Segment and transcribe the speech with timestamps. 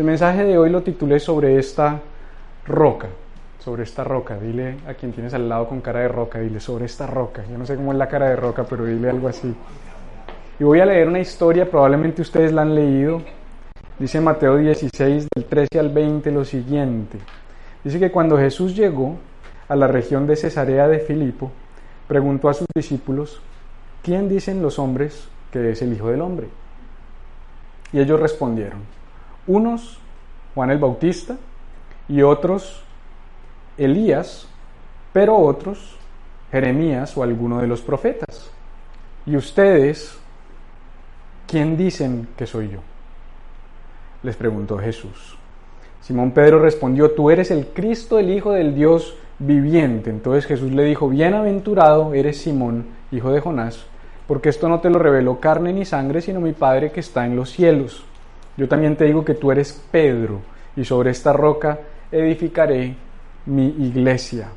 [0.00, 2.00] El mensaje de hoy lo titulé sobre esta
[2.66, 3.08] roca,
[3.58, 4.38] sobre esta roca.
[4.38, 7.44] Dile a quien tienes al lado con cara de roca, dile sobre esta roca.
[7.46, 9.54] Yo no sé cómo es la cara de roca, pero dile algo así.
[10.58, 13.20] Y voy a leer una historia, probablemente ustedes la han leído.
[13.98, 17.18] Dice Mateo 16, del 13 al 20, lo siguiente.
[17.84, 19.18] Dice que cuando Jesús llegó
[19.68, 21.52] a la región de Cesarea de Filipo,
[22.08, 23.42] preguntó a sus discípulos,
[24.02, 26.46] ¿quién dicen los hombres que es el Hijo del Hombre?
[27.92, 28.80] Y ellos respondieron,
[29.50, 29.98] unos
[30.54, 31.36] Juan el Bautista
[32.08, 32.82] y otros
[33.76, 34.46] Elías,
[35.12, 35.96] pero otros
[36.50, 38.50] Jeremías o alguno de los profetas.
[39.26, 40.18] ¿Y ustedes
[41.46, 42.80] quién dicen que soy yo?
[44.22, 45.36] Les preguntó Jesús.
[46.00, 50.10] Simón Pedro respondió, tú eres el Cristo, el Hijo del Dios viviente.
[50.10, 53.86] Entonces Jesús le dijo, bienaventurado eres Simón, hijo de Jonás,
[54.26, 57.36] porque esto no te lo reveló carne ni sangre, sino mi Padre que está en
[57.36, 58.04] los cielos.
[58.56, 60.40] Yo también te digo que tú eres Pedro,
[60.76, 61.78] y sobre esta roca
[62.10, 62.94] edificaré
[63.46, 64.48] mi iglesia.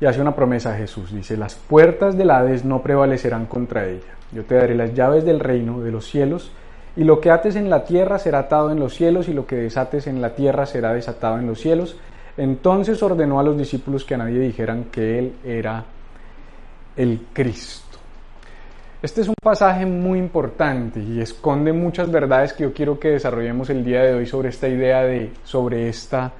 [0.00, 4.14] Y hace una promesa a Jesús, dice, las puertas del Hades no prevalecerán contra ella.
[4.32, 6.52] Yo te daré las llaves del reino de los cielos,
[6.96, 9.56] y lo que ates en la tierra será atado en los cielos, y lo que
[9.56, 11.96] desates en la tierra será desatado en los cielos.
[12.36, 15.84] Entonces ordenó a los discípulos que a nadie dijeran que Él era
[16.96, 17.89] el Cristo.
[19.02, 23.70] Este es un pasaje muy importante y esconde muchas verdades que yo quiero que desarrollemos
[23.70, 26.30] el día de hoy sobre esta idea de sobre esta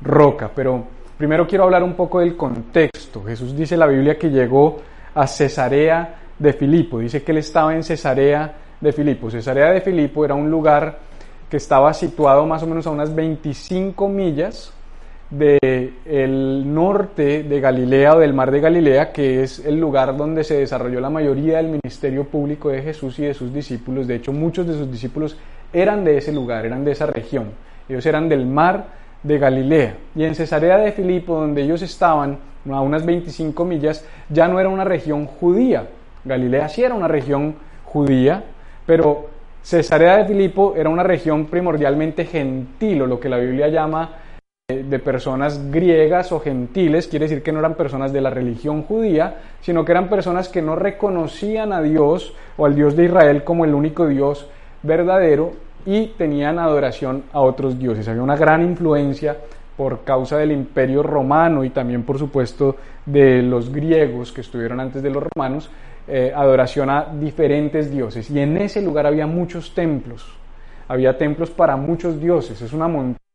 [0.00, 0.48] roca.
[0.54, 0.84] Pero
[1.16, 3.24] primero quiero hablar un poco del contexto.
[3.24, 4.80] Jesús dice en la Biblia que llegó
[5.12, 7.00] a Cesarea de Filipo.
[7.00, 9.28] Dice que él estaba en Cesarea de Filipo.
[9.28, 11.00] Cesarea de Filipo era un lugar
[11.50, 14.72] que estaba situado más o menos a unas 25 millas
[15.30, 20.58] del norte de Galilea o del mar de Galilea, que es el lugar donde se
[20.58, 24.06] desarrolló la mayoría del ministerio público de Jesús y de sus discípulos.
[24.06, 25.36] De hecho, muchos de sus discípulos
[25.72, 27.50] eran de ese lugar, eran de esa región.
[27.88, 28.86] Ellos eran del mar
[29.22, 29.96] de Galilea.
[30.14, 32.38] Y en Cesarea de Filipo, donde ellos estaban,
[32.70, 35.86] a unas 25 millas, ya no era una región judía.
[36.24, 38.44] Galilea sí era una región judía,
[38.86, 39.28] pero
[39.62, 44.10] Cesarea de Filipo era una región primordialmente gentil, o lo que la Biblia llama
[44.68, 49.36] de personas griegas o gentiles, quiere decir que no eran personas de la religión judía,
[49.62, 53.64] sino que eran personas que no reconocían a Dios o al Dios de Israel como
[53.64, 54.46] el único Dios
[54.82, 55.52] verdadero
[55.86, 58.08] y tenían adoración a otros dioses.
[58.08, 59.38] Había una gran influencia
[59.74, 65.02] por causa del imperio romano y también por supuesto de los griegos que estuvieron antes
[65.02, 65.70] de los romanos,
[66.06, 68.30] eh, adoración a diferentes dioses.
[68.30, 70.26] Y en ese lugar había muchos templos,
[70.88, 73.27] había templos para muchos dioses, es una montaña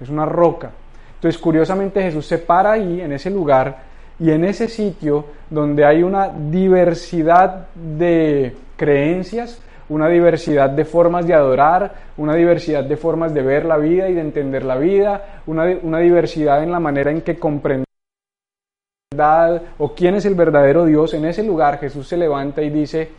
[0.00, 0.70] es una roca.
[1.14, 3.78] Entonces, curiosamente, Jesús se para ahí, en ese lugar,
[4.18, 11.34] y en ese sitio donde hay una diversidad de creencias, una diversidad de formas de
[11.34, 15.64] adorar, una diversidad de formas de ver la vida y de entender la vida, una,
[15.82, 17.84] una diversidad en la manera en que comprender
[19.78, 23.10] o quién es el verdadero Dios, en ese lugar Jesús se levanta y dice,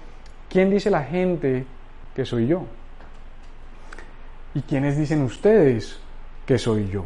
[0.50, 1.66] ¿quién dice la gente
[2.14, 2.64] que soy yo?
[4.54, 6.00] ¿Y quiénes dicen ustedes
[6.46, 7.06] que soy yo.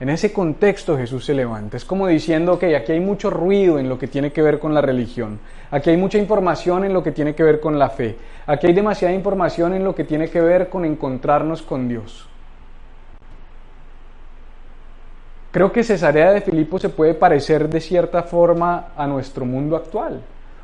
[0.00, 1.76] En ese contexto Jesús se levanta.
[1.76, 4.74] Es como diciendo, que aquí hay mucho ruido en lo que tiene que ver con
[4.74, 5.38] la religión.
[5.70, 8.16] Aquí hay mucha información en lo que tiene que ver con la fe.
[8.46, 12.28] Aquí hay demasiada información en lo que tiene que ver con encontrarnos con Dios.
[15.52, 20.20] Creo que Cesarea de Filipo se puede parecer de cierta forma a nuestro mundo actual.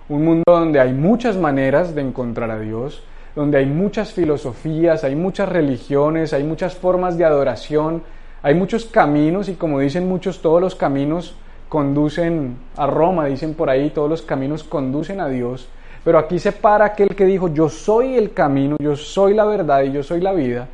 [0.09, 3.05] Un mundo donde hay muchas maneras de encontrar a Dios,
[3.35, 8.03] donde hay muchas filosofías, hay muchas religiones, hay muchas formas de adoración,
[8.43, 11.37] hay muchos caminos y como dicen muchos, todos los caminos
[11.69, 15.69] conducen a Roma, dicen por ahí, todos los caminos conducen a Dios.
[16.03, 19.83] Pero aquí se para aquel que dijo, yo soy el camino, yo soy la verdad
[19.83, 20.67] y yo soy la vida.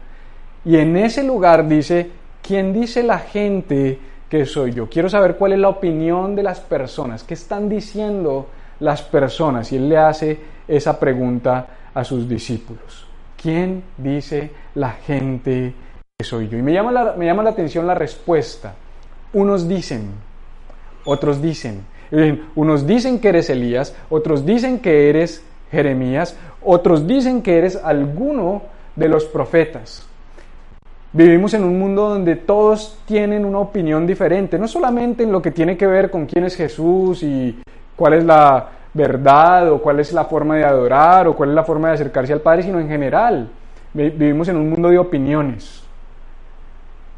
[0.64, 2.10] Y en ese lugar dice,
[2.42, 3.98] ¿quién dice la gente
[4.28, 4.88] que soy yo?
[4.88, 8.46] Quiero saber cuál es la opinión de las personas, qué están diciendo
[8.80, 9.72] las personas.
[9.72, 10.38] Y él le hace
[10.68, 13.06] esa pregunta a sus discípulos.
[13.40, 15.72] ¿Quién dice la gente
[16.18, 16.58] que soy yo?
[16.58, 18.74] Y me llama la, me llama la atención la respuesta.
[19.32, 20.10] Unos dicen,
[21.06, 21.86] otros dicen.
[22.54, 28.62] Unos dicen que eres Elías, otros dicen que eres Jeremías, otros dicen que eres alguno
[28.94, 30.06] de los profetas.
[31.14, 35.50] Vivimos en un mundo donde todos tienen una opinión diferente, no solamente en lo que
[35.50, 37.58] tiene que ver con quién es Jesús y
[37.96, 41.64] cuál es la verdad o cuál es la forma de adorar o cuál es la
[41.64, 43.50] forma de acercarse al Padre, sino en general.
[43.92, 45.84] Vivimos en un mundo de opiniones.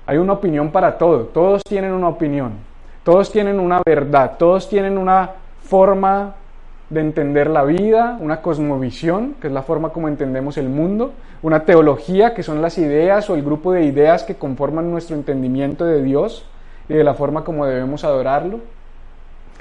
[0.06, 2.52] Hay una opinión para todo, todos tienen una opinión,
[3.04, 5.32] todos tienen una verdad, todos tienen una
[5.62, 6.34] forma
[6.88, 11.64] de entender la vida, una cosmovisión, que es la forma como entendemos el mundo, una
[11.64, 16.02] teología, que son las ideas o el grupo de ideas que conforman nuestro entendimiento de
[16.02, 16.46] Dios
[16.88, 18.60] y de la forma como debemos adorarlo.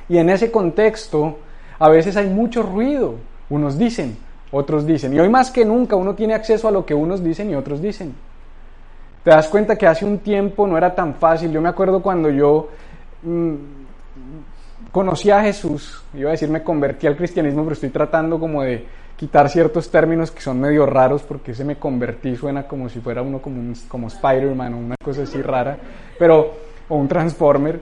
[0.07, 1.39] Y en ese contexto,
[1.79, 3.15] a veces hay mucho ruido.
[3.49, 4.17] Unos dicen,
[4.51, 5.13] otros dicen.
[5.13, 7.81] Y hoy más que nunca uno tiene acceso a lo que unos dicen y otros
[7.81, 8.13] dicen.
[9.23, 11.51] Te das cuenta que hace un tiempo no era tan fácil.
[11.51, 12.69] Yo me acuerdo cuando yo
[13.23, 13.55] mm,
[14.91, 18.85] conocí a Jesús, iba a decir me convertí al cristianismo, pero estoy tratando como de
[19.17, 23.21] quitar ciertos términos que son medio raros porque ese me convertí suena como si fuera
[23.21, 25.77] uno como, como Spider-Man o una cosa así rara,
[26.17, 26.53] pero,
[26.87, 27.79] o un Transformer.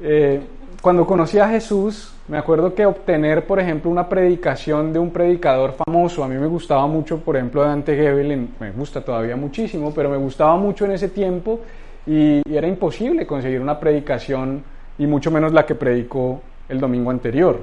[0.00, 0.40] Eh,
[0.82, 5.72] cuando conocí a Jesús, me acuerdo que obtener, por ejemplo, una predicación de un predicador
[5.72, 10.08] famoso, a mí me gustaba mucho, por ejemplo, Dante Gebel, me gusta todavía muchísimo, pero
[10.08, 11.58] me gustaba mucho en ese tiempo
[12.06, 14.62] y era imposible conseguir una predicación
[14.96, 17.58] y mucho menos la que predicó el domingo anterior.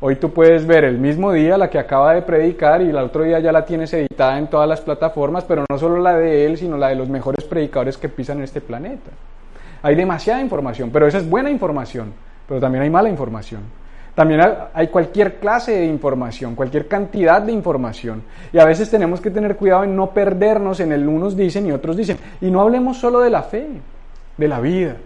[0.00, 3.22] Hoy tú puedes ver el mismo día la que acaba de predicar y el otro
[3.22, 6.58] día ya la tienes editada en todas las plataformas, pero no solo la de él,
[6.58, 9.12] sino la de los mejores predicadores que pisan este planeta.
[9.82, 12.12] Hay demasiada información, pero esa es buena información,
[12.48, 13.78] pero también hay mala información.
[14.20, 14.42] También
[14.74, 18.22] hay cualquier clase de información, cualquier cantidad de información.
[18.52, 21.72] Y a veces tenemos que tener cuidado en no perdernos en el unos dicen y
[21.72, 22.18] otros dicen.
[22.42, 23.66] Y no hablemos solo de la fe,
[24.36, 24.96] de la vida,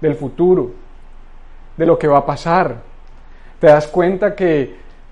[0.00, 0.72] del futuro,
[1.76, 2.78] de lo que va a pasar.
[3.60, 4.62] Te das cuenta que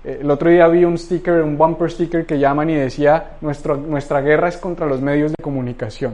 [0.03, 4.19] eh, el otro día vi un sticker, un bumper sticker que llaman y decía, nuestra
[4.19, 6.13] guerra es contra los medios de comunicación.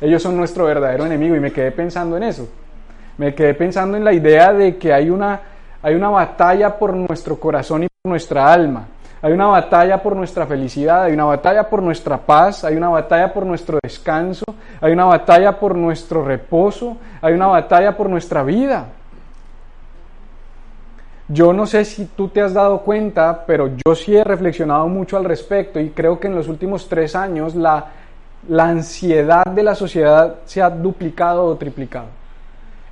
[0.00, 2.48] Ellos son nuestro verdadero enemigo y me quedé pensando en eso.
[3.18, 5.40] Me quedé pensando en la idea de que hay una,
[5.82, 8.86] hay una batalla por nuestro corazón y por nuestra alma.
[9.22, 13.32] Hay una batalla por nuestra felicidad, hay una batalla por nuestra paz, hay una batalla
[13.32, 14.44] por nuestro descanso,
[14.80, 18.86] hay una batalla por nuestro reposo, hay una batalla por nuestra vida.
[21.28, 25.16] Yo no sé si tú te has dado cuenta, pero yo sí he reflexionado mucho
[25.16, 27.86] al respecto y creo que en los últimos tres años la,
[28.48, 32.06] la ansiedad de la sociedad se ha duplicado o triplicado.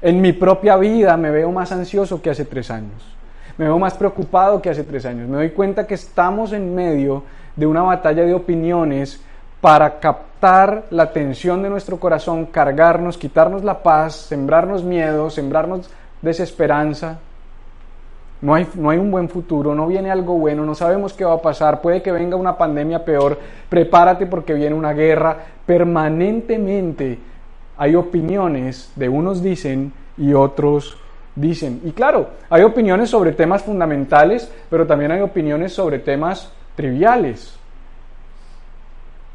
[0.05, 3.15] En mi propia vida me veo más ansioso que hace tres años
[3.57, 5.29] me veo más preocupado que hace tres años.
[5.29, 7.23] Me doy cuenta que estamos en medio
[7.57, 9.21] de una batalla de opiniones
[9.61, 15.89] para captar la atención de nuestro corazón, cargarnos, quitarnos la paz, sembrarnos miedo, sembrarnos
[16.21, 17.19] desesperanza.
[18.43, 21.35] No hay, no hay un buen futuro, no viene algo bueno, no sabemos qué va
[21.35, 23.39] a pasar, puede que venga una pandemia peor,
[23.71, 25.37] prepárate porque viene una guerra.
[25.65, 27.19] Permanentemente
[27.77, 30.97] hay opiniones, de unos dicen y otros
[31.35, 31.81] dicen.
[31.85, 37.59] Y claro, hay opiniones sobre temas fundamentales, pero también hay opiniones sobre temas triviales.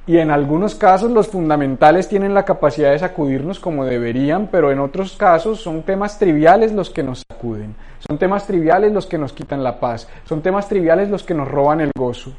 [0.08, 4.80] Y en algunos casos los fundamentales tienen la capacidad de sacudirnos como deberían, pero en
[4.80, 7.76] otros casos son temas triviales los que nos sacuden.
[8.08, 10.08] Son temas triviales los que nos quitan la paz.
[10.26, 12.34] Son temas triviales los que nos roban el gozo.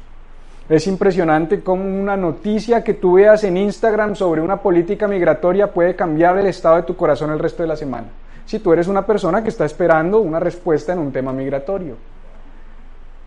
[0.71, 5.97] Es impresionante cómo una noticia que tú veas en Instagram sobre una política migratoria puede
[5.97, 8.07] cambiar el estado de tu corazón el resto de la semana
[8.45, 11.95] si tú eres una persona que está esperando una respuesta en un tema migratorio.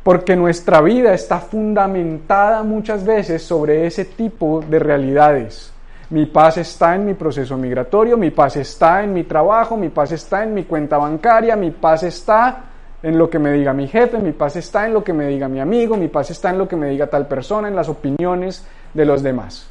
[0.03, 5.73] Porque nuestra vida está fundamentada muchas veces sobre ese tipo de realidades.
[6.11, 10.13] Mi paz está en mi proceso migratorio, mi paz está en mi trabajo, mi paz
[10.13, 12.65] está en mi cuenta bancaria, mi paz está
[13.05, 15.47] en lo que me diga mi jefe, mi paz está en lo que me diga
[15.47, 18.67] mi amigo, mi paz está en lo que me diga tal persona, en las opiniones
[18.95, 19.69] de los demás.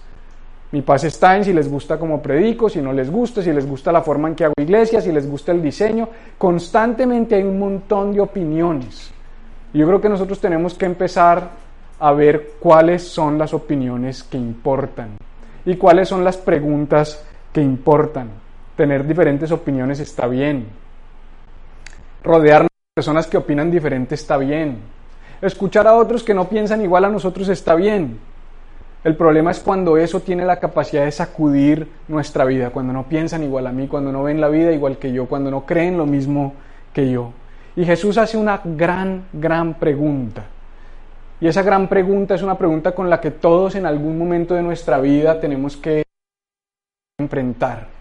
[0.72, 3.66] Mi paz está en si les gusta como predico, si no les gusta, si les
[3.66, 6.10] gusta la forma en que hago iglesia, si les gusta el diseño.
[6.38, 9.12] Constantemente hay un montón de opiniones.
[9.74, 11.50] yo creo que nosotros tenemos que empezar
[12.00, 15.18] a ver cuáles son las opiniones que importan
[15.66, 18.30] y cuáles son las preguntas que importan.
[18.76, 20.68] Tener diferentes opiniones está bien.
[22.24, 24.78] Rodearnos de personas que opinan diferente está bien.
[25.42, 28.20] Escuchar a otros que no piensan igual a nosotros está bien.
[29.04, 33.44] El problema es cuando eso tiene la capacidad de sacudir nuestra vida, cuando no piensan
[33.44, 36.06] igual a mí, cuando no ven la vida igual que yo, cuando no creen lo
[36.06, 36.54] mismo
[36.94, 37.32] que yo.
[37.76, 40.44] Y Jesús hace una gran, gran pregunta.
[41.42, 44.62] Y esa gran pregunta es una pregunta con la que todos en algún momento de
[44.62, 46.04] nuestra vida tenemos que
[47.18, 47.93] enfrentar.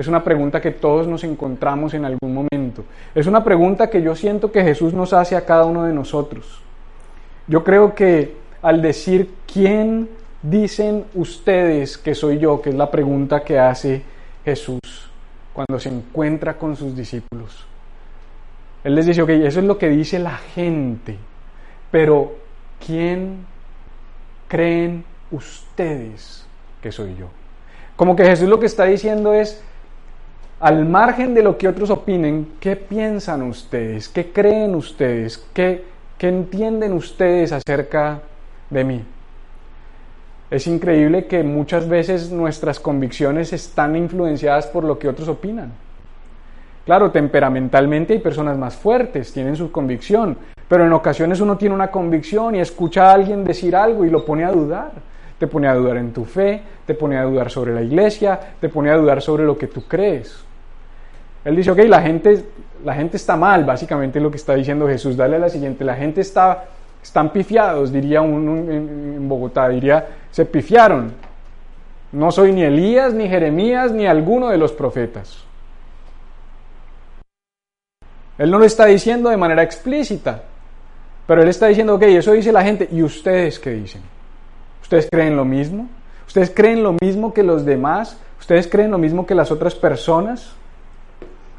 [0.00, 2.84] Es una pregunta que todos nos encontramos en algún momento.
[3.14, 6.62] Es una pregunta que yo siento que Jesús nos hace a cada uno de nosotros.
[7.46, 10.08] Yo creo que al decir quién
[10.40, 14.02] dicen ustedes que soy yo, que es la pregunta que hace
[14.42, 14.80] Jesús
[15.52, 17.66] cuando se encuentra con sus discípulos.
[18.82, 21.18] Él les dice, ok, eso es lo que dice la gente,
[21.90, 22.36] pero
[22.86, 23.44] ¿quién
[24.48, 26.46] creen ustedes
[26.80, 27.26] que soy yo?
[27.96, 29.62] Como que Jesús lo que está diciendo es,
[30.60, 34.10] al margen de lo que otros opinen, ¿qué piensan ustedes?
[34.10, 35.42] ¿Qué creen ustedes?
[35.54, 35.84] ¿Qué,
[36.18, 38.20] qué entienden ustedes acerca
[38.68, 39.02] de mí?
[40.50, 45.72] Es increíble que muchas veces nuestras convicciones están influenciadas por lo que otros opinan.
[46.84, 50.36] Claro, temperamentalmente hay personas más fuertes, tienen su convicción,
[50.68, 54.26] pero en ocasiones uno tiene una convicción y escucha a alguien decir algo y lo
[54.26, 54.90] pone a dudar.
[55.38, 58.68] Te pone a dudar en tu fe, te pone a dudar sobre la iglesia, te
[58.68, 60.49] pone a dudar sobre lo que tú crees.
[61.44, 62.44] Él dice, ok, la gente,
[62.84, 65.16] la gente está mal, básicamente lo que está diciendo Jesús.
[65.16, 66.64] Dale a la siguiente, la gente está,
[67.02, 71.12] están pifiados, diría uno en Bogotá, diría, se pifiaron.
[72.12, 75.44] No soy ni Elías, ni Jeremías, ni alguno de los profetas.
[78.36, 80.42] Él no lo está diciendo de manera explícita,
[81.26, 84.02] pero él está diciendo, ok, eso dice la gente, ¿y ustedes qué dicen?
[84.82, 85.88] ¿Ustedes creen lo mismo?
[86.26, 88.18] ¿Ustedes creen lo mismo que los demás?
[88.40, 90.54] ¿Ustedes creen lo mismo que las otras personas?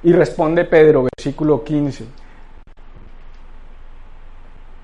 [0.03, 2.05] Y responde Pedro, versículo 15.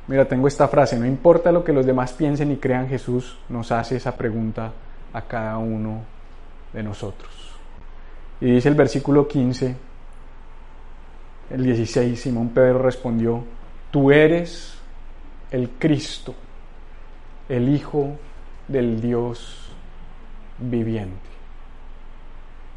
[0.08, 3.72] Mira, tengo esta frase, no importa lo que los demás piensen y crean, Jesús nos
[3.72, 4.72] hace esa pregunta
[5.12, 6.02] a cada uno
[6.72, 7.30] de nosotros.
[8.40, 9.76] Y dice el versículo 15,
[11.50, 13.44] el 16, Simón Pedro respondió,
[13.92, 14.78] tú eres
[15.52, 16.36] el Cristo,
[17.50, 18.12] el Hijo
[18.68, 19.72] del Dios
[20.60, 21.16] viviente.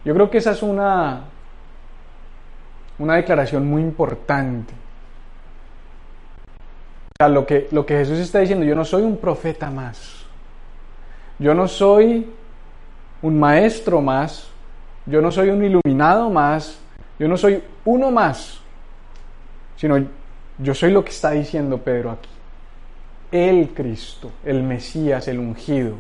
[0.04, 1.25] Yo creo que esa es una,
[3.00, 4.73] una declaración muy importante
[7.28, 10.25] lo que, lo que Jesús está diciendo, yo no soy un profeta más.
[11.38, 12.26] Yo no soy
[13.23, 14.49] un maestro más.
[15.07, 16.78] Yo no soy un iluminado más.
[17.19, 18.61] Yo no soy uno más.
[19.76, 20.02] Sino
[20.59, 22.30] yo soy lo que está diciendo Pedro aquí.
[23.33, 25.95] El Cristo, el Mesías, el ungido,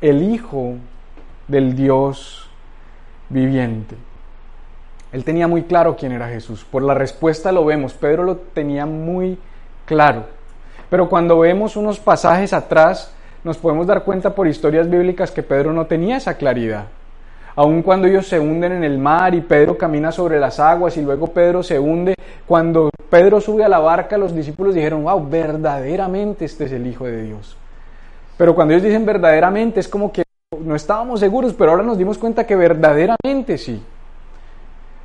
[0.00, 0.74] el Hijo
[1.48, 2.48] del Dios
[3.28, 3.96] viviente.
[5.12, 6.64] Él tenía muy claro quién era Jesús.
[6.64, 7.94] Por la respuesta lo vemos.
[7.94, 9.38] Pedro lo tenía muy
[9.84, 10.24] claro.
[10.90, 13.12] Pero cuando vemos unos pasajes atrás,
[13.44, 16.86] nos podemos dar cuenta por historias bíblicas que Pedro no tenía esa claridad.
[17.54, 21.02] Aun cuando ellos se hunden en el mar y Pedro camina sobre las aguas y
[21.02, 22.14] luego Pedro se hunde,
[22.46, 27.06] cuando Pedro sube a la barca, los discípulos dijeron, wow, verdaderamente este es el Hijo
[27.06, 27.56] de Dios.
[28.36, 30.24] Pero cuando ellos dicen verdaderamente, es como que
[30.60, 33.82] no estábamos seguros, pero ahora nos dimos cuenta que verdaderamente sí.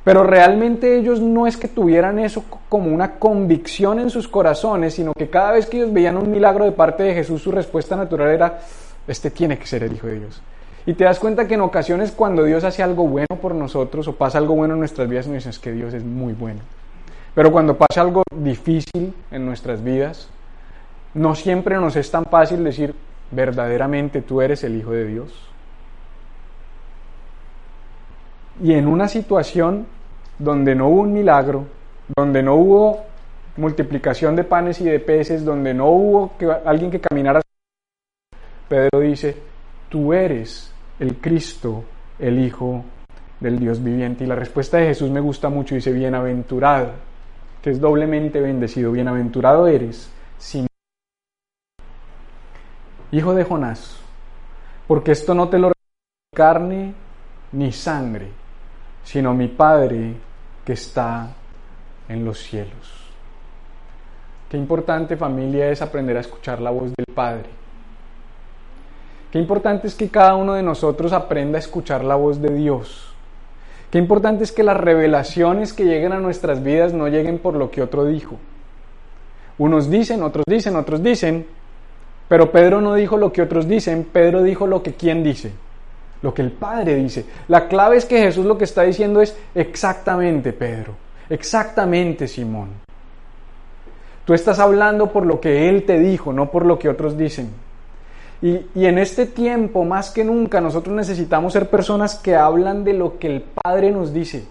[0.04, 5.12] Pero realmente ellos no es que tuvieran eso como una convicción en sus corazones, sino
[5.12, 8.30] que cada vez que ellos veían un milagro de parte de Jesús, su respuesta natural
[8.30, 8.60] era,
[9.06, 10.42] este tiene que ser el Hijo de Dios.
[10.86, 14.16] Y te das cuenta que en ocasiones cuando Dios hace algo bueno por nosotros o
[14.16, 16.60] pasa algo bueno en nuestras vidas, nos dicen que Dios es muy bueno.
[17.34, 20.28] Pero cuando pasa algo difícil en nuestras vidas,
[21.14, 22.94] no siempre nos es tan fácil decir,
[23.30, 25.51] verdaderamente tú eres el Hijo de Dios.
[28.60, 29.86] Y en una situación
[30.38, 31.66] donde no hubo un milagro,
[32.16, 33.04] donde no hubo
[33.56, 37.40] multiplicación de panes y de peces, donde no hubo que, alguien que caminara,
[38.68, 39.36] Pedro dice,
[39.88, 41.84] tú eres el Cristo,
[42.18, 42.84] el Hijo
[43.40, 44.24] del Dios viviente.
[44.24, 46.92] Y la respuesta de Jesús me gusta mucho, dice, bienaventurado,
[47.60, 50.66] que es doblemente bendecido, bienaventurado eres, sin
[53.12, 54.00] hijo de Jonás,
[54.88, 55.70] porque esto no te lo
[56.34, 56.94] carne
[57.52, 58.28] ni sangre,
[59.04, 60.14] sino mi Padre
[60.64, 61.28] que está
[62.08, 63.10] en los cielos.
[64.48, 67.48] Qué importante familia es aprender a escuchar la voz del Padre.
[69.30, 73.14] Qué importante es que cada uno de nosotros aprenda a escuchar la voz de Dios.
[73.90, 77.70] Qué importante es que las revelaciones que lleguen a nuestras vidas no lleguen por lo
[77.70, 78.36] que otro dijo.
[79.58, 81.46] Unos dicen, otros dicen, otros dicen,
[82.28, 85.52] pero Pedro no dijo lo que otros dicen, Pedro dijo lo que quién dice
[86.22, 87.26] lo que el Padre dice.
[87.48, 90.94] La clave es que Jesús lo que está diciendo es exactamente, Pedro,
[91.28, 92.68] exactamente, Simón.
[94.24, 97.50] Tú estás hablando por lo que Él te dijo, no por lo que otros dicen.
[98.40, 102.92] Y, y, en este tiempo, más que nunca, nosotros necesitamos ser personas que hablan de
[102.92, 104.44] lo que el Padre nos dice,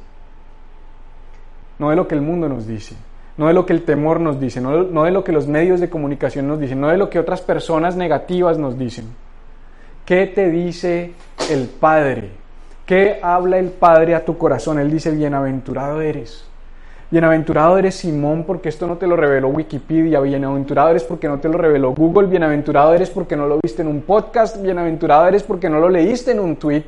[1.77, 2.95] no de lo que el mundo nos dice,
[3.35, 5.81] no de lo que el temor nos dice, no, no de lo que los medios
[5.81, 9.13] de comunicación nos dicen, no de lo que otras personas negativas nos dicen.
[10.11, 11.13] ¿Qué te dice
[11.49, 12.31] el Padre?
[12.85, 14.77] ¿Qué habla el Padre a tu corazón?
[14.77, 16.43] Él dice, bienaventurado eres.
[17.09, 21.47] Bienaventurado eres Simón porque esto no te lo reveló Wikipedia, bienaventurado eres porque no te
[21.47, 25.69] lo reveló Google, bienaventurado eres porque no lo viste en un podcast, bienaventurado eres porque
[25.69, 26.87] no lo leíste en un tweet,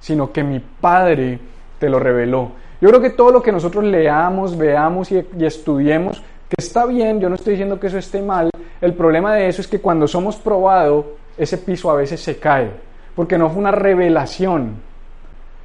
[0.00, 1.38] sino que mi Padre
[1.78, 2.50] te lo reveló.
[2.80, 7.28] Yo creo que todo lo que nosotros leamos, veamos y, estudiemos, que está bien, yo
[7.28, 8.50] no estoy diciendo que eso esté mal,
[8.80, 11.04] el problema de eso es que cuando somos probados,
[11.36, 12.70] ese piso a veces se cae,
[13.14, 14.76] porque no fue una revelación,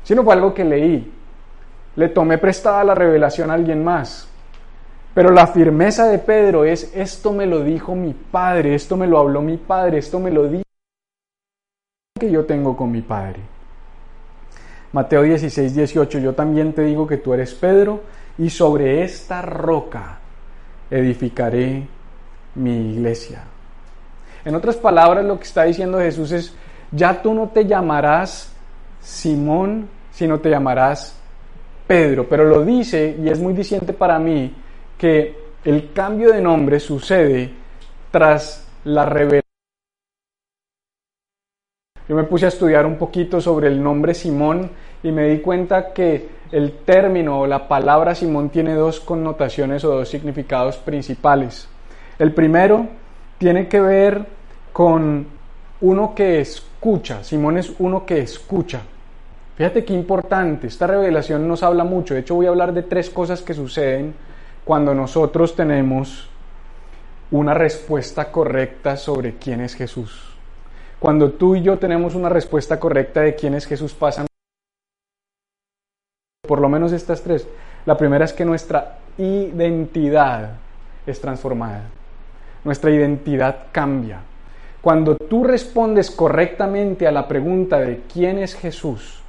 [0.04, 1.14] sino fue algo que leí.
[1.96, 4.30] Le tomé prestada la revelación a alguien más.
[5.14, 9.20] Pero la firmeza de Pedro es, esto me lo dijo mi padre, esto me lo
[9.20, 10.64] habló mi padre, esto me lo dijo
[12.20, 13.40] que yo tengo con mi padre.
[14.92, 18.02] Mateo 16, 18, yo también te digo que tú eres Pedro
[18.38, 20.20] y sobre esta roca
[20.90, 21.88] edificaré
[22.56, 23.44] mi iglesia.
[24.50, 26.56] En otras palabras, lo que está diciendo Jesús es,
[26.92, 28.52] ya tú no te llamarás
[29.00, 31.16] Simón, sino te llamarás
[31.86, 32.28] Pedro.
[32.28, 34.52] Pero lo dice, y es muy diciente para mí,
[34.98, 37.52] que el cambio de nombre sucede
[38.10, 39.44] tras la revelación.
[42.08, 44.72] Yo me puse a estudiar un poquito sobre el nombre Simón
[45.04, 49.90] y me di cuenta que el término o la palabra Simón tiene dos connotaciones o
[49.90, 51.70] dos significados principales.
[52.18, 52.88] El primero
[53.38, 54.39] tiene que ver
[54.74, 55.28] con
[55.82, 57.24] uno que escucha.
[57.24, 58.82] Simón es uno que escucha.
[59.56, 62.14] Fíjate qué importante, esta revelación nos habla mucho.
[62.14, 64.14] De hecho, voy a hablar de tres cosas que suceden
[64.64, 66.30] cuando nosotros tenemos
[67.32, 70.30] una respuesta correcta sobre quién es Jesús.
[71.00, 74.28] Cuando tú y yo tenemos una respuesta correcta de quién es Jesús, pasan
[76.48, 77.48] por lo menos estas tres.
[77.86, 80.52] La primera es que nuestra identidad
[81.06, 81.84] es transformada.
[82.64, 84.22] Nuestra identidad cambia.
[84.82, 89.22] Cuando tú respondes correctamente a la pregunta de quién es Jesús,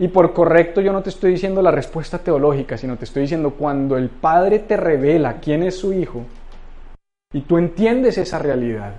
[0.00, 3.50] y por correcto yo no te estoy diciendo la respuesta teológica, sino te estoy diciendo
[3.50, 6.22] cuando el Padre te revela quién es su Hijo,
[7.32, 8.94] y tú entiendes esa realidad,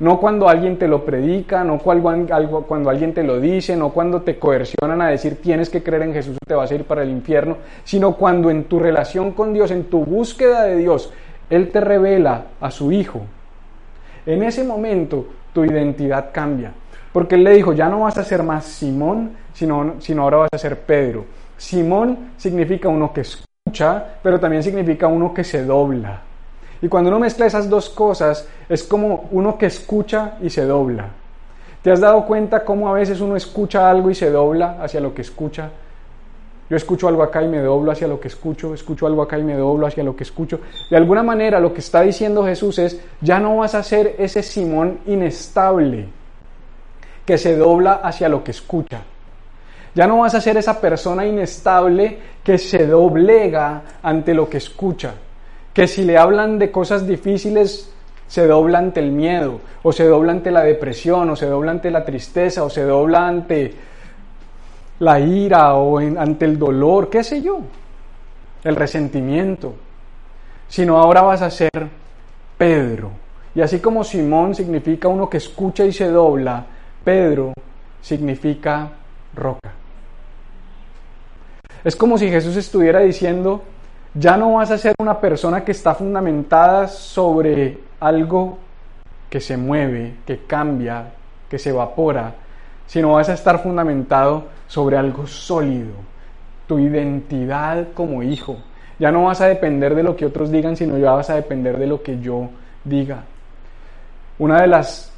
[0.00, 4.38] no cuando alguien te lo predica, no cuando, alguien te lo dice, no cuando te
[4.38, 7.08] coercionan a decir tienes que creer en Jesús y te vas a ir para el
[7.08, 11.10] infierno, sino cuando en tu relación con Dios, en tu búsqueda de Dios,
[11.48, 13.22] Él te revela a su Hijo.
[14.26, 16.72] En ese momento tu identidad cambia.
[17.12, 20.50] Porque Él le dijo, ya no vas a ser más Simón, sino, sino ahora vas
[20.52, 21.24] a ser Pedro.
[21.56, 26.22] Simón significa uno que escucha, pero también significa uno que se dobla.
[26.80, 31.08] Y cuando uno mezcla esas dos cosas, es como uno que escucha y se dobla.
[31.82, 35.14] ¿Te has dado cuenta cómo a veces uno escucha algo y se dobla hacia lo
[35.14, 35.70] que escucha?
[36.72, 39.44] Yo escucho algo acá y me doblo hacia lo que escucho, escucho algo acá y
[39.44, 40.58] me doblo hacia lo que escucho.
[40.88, 44.42] De alguna manera lo que está diciendo Jesús es, ya no vas a ser ese
[44.42, 46.08] Simón inestable
[47.26, 49.02] que se dobla hacia lo que escucha.
[49.94, 55.12] Ya no vas a ser esa persona inestable que se doblega ante lo que escucha
[55.74, 57.92] que si le hablan de cosas difíciles,
[58.28, 61.90] se dobla ante el miedo, o se dobla ante la depresión, o se dobla ante
[61.90, 63.74] la tristeza, o se dobla ante
[65.02, 67.58] la ira, o ante el dolor, qué sé yo,
[68.62, 69.74] el resentimiento.
[70.68, 71.88] Sino ahora vas a ser
[72.56, 73.10] Pedro.
[73.52, 76.64] Y así como Simón significa uno que escucha y se dobla,
[77.02, 77.52] Pedro
[78.00, 78.90] significa
[79.34, 79.72] roca.
[81.82, 83.60] Es como si Jesús estuviera diciendo,
[84.14, 88.56] ya no vas a ser una persona que está fundamentada sobre algo
[89.28, 91.12] que se mueve, que cambia,
[91.50, 92.36] que se evapora,
[92.92, 95.94] sino vas a estar fundamentado sobre algo sólido,
[96.66, 98.58] tu identidad como hijo.
[98.98, 101.78] Ya no vas a depender de lo que otros digan, sino ya vas a depender
[101.78, 102.50] de lo que yo
[102.84, 103.22] diga.
[104.38, 105.10] Una de las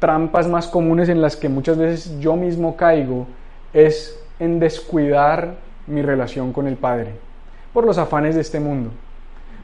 [0.00, 3.28] trampas más comunes en las que muchas veces yo mismo caigo
[3.72, 5.54] es en descuidar
[5.86, 7.12] mi relación con el Padre
[7.72, 8.90] por los afanes de este mundo,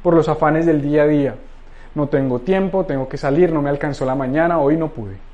[0.05, 1.35] por los afanes del día a día.
[1.97, 5.30] No tengo tiempo, tengo que salir, no me alcanzó la mañana, hoy no pude.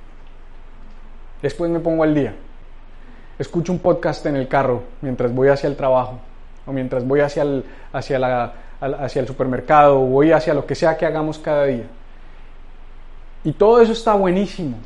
[1.43, 2.35] Después me pongo al día.
[3.39, 6.19] Escucho un podcast en el carro mientras voy hacia el trabajo
[6.67, 10.75] o mientras voy hacia el, hacia, la, hacia el supermercado o voy hacia lo que
[10.75, 11.85] sea que hagamos cada día.
[13.45, 14.77] Y todo eso está buenísimo.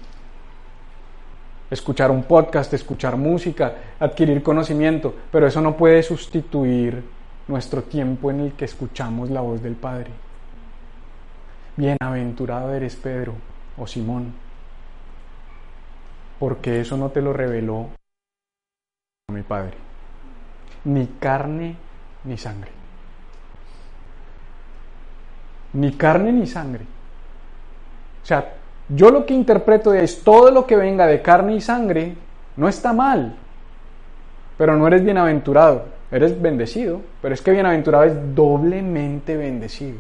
[1.70, 7.02] Escuchar un podcast, escuchar música, adquirir conocimiento, pero eso no puede sustituir
[7.46, 10.10] nuestro tiempo en el que escuchamos la voz del Padre.
[11.76, 13.34] Bienaventurado eres Pedro
[13.78, 14.34] o Simón,
[16.40, 17.90] porque eso no te lo reveló
[19.31, 19.74] mi Padre,
[20.85, 21.76] ni carne
[22.24, 22.70] ni sangre.
[25.74, 26.85] Ni carne ni sangre.
[28.22, 28.55] O sea,
[28.88, 32.14] yo lo que interpreto es todo lo que venga de carne y sangre
[32.57, 33.37] no está mal,
[34.57, 39.98] pero no eres bienaventurado, eres bendecido, pero es que bienaventurado es doblemente bendecido.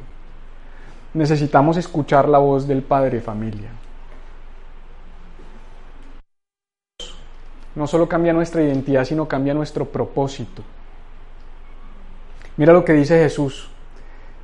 [1.12, 3.79] Necesitamos escuchar la voz del Padre familia.
[7.80, 10.62] No solo cambia nuestra identidad, sino cambia nuestro propósito.
[12.58, 13.70] Mira lo que dice Jesús.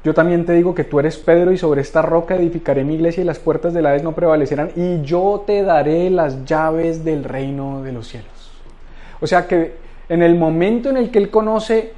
[0.03, 3.21] Yo también te digo que tú eres Pedro y sobre esta roca edificaré mi iglesia
[3.21, 7.83] y las puertas del Hades no prevalecerán y yo te daré las llaves del reino
[7.83, 8.53] de los cielos.
[9.21, 9.75] O sea que
[10.09, 11.93] en el momento en el que él conoce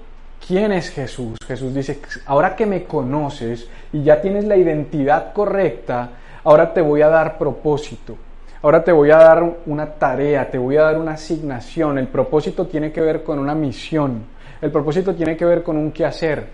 [0.45, 6.11] quién es Jesús, Jesús dice, ahora que me conoces y ya tienes la identidad correcta,
[6.43, 8.17] ahora te voy a dar propósito.
[8.63, 11.99] Ahora te voy a dar una tarea, te voy a dar una asignación.
[11.99, 14.25] El propósito tiene que ver con una misión.
[14.61, 16.49] El propósito tiene que ver con un qué hacer.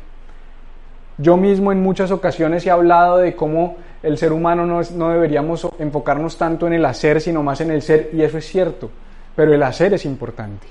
[1.17, 5.67] Yo mismo en muchas ocasiones he hablado de cómo el ser humano no, no, deberíamos
[5.79, 8.90] enfocarnos tanto en el hacer, sino más en el ser, y eso es cierto,
[9.35, 10.67] pero el hacer es importante.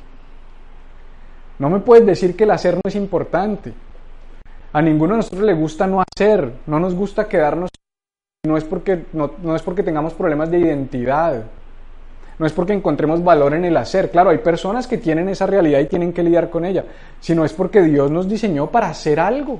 [1.57, 3.73] No me puedes decir que el hacer no es importante.
[4.73, 7.69] A ninguno de nosotros le gusta no hacer, no nos gusta quedarnos.
[8.45, 11.43] No es porque, no, es porque tengamos problemas de identidad,
[12.37, 14.11] no es porque encontremos valor en el hacer.
[14.11, 16.83] Claro, hay personas que tienen esa realidad y tienen que lidiar con ella,
[17.21, 19.59] sino es porque Dios nos diseñó para hacer algo.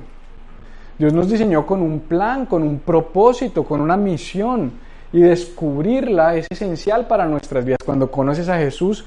[0.99, 4.73] Dios nos diseñó con un plan, con un propósito, con una misión.
[5.13, 7.79] Y descubrirla es esencial para nuestras vidas.
[7.85, 9.05] Cuando conoces a Jesús,